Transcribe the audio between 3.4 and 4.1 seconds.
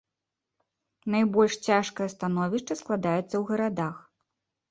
гарадах.